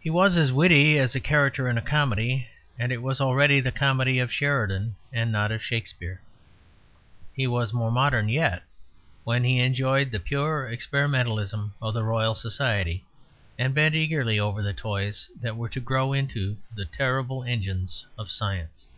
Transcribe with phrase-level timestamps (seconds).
[0.00, 3.70] He was as witty as a character in a comedy; and it was already the
[3.70, 6.20] comedy of Sheridan and not of Shakespeare.
[7.34, 8.64] He was more modern yet
[9.22, 13.04] when he enjoyed the pure experimentalism of the Royal Society,
[13.56, 18.32] and bent eagerly over the toys that were to grow into the terrible engines of
[18.32, 18.88] science.